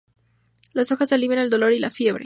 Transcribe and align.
Las 0.73 0.91
hojas 0.91 1.13
alivian 1.13 1.39
el 1.43 1.51
dolor 1.51 1.73
y 1.73 1.77
la 1.77 1.91
fiebre. 1.91 2.19